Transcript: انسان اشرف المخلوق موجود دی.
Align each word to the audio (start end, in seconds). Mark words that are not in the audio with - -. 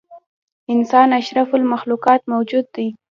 انسان 0.69 1.13
اشرف 1.13 1.49
المخلوق 1.55 2.07
موجود 2.29 2.65
دی. 2.75 2.95